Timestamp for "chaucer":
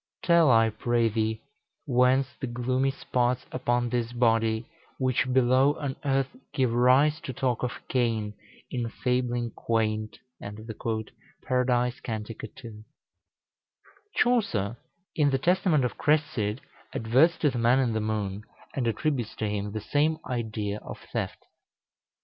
14.15-14.77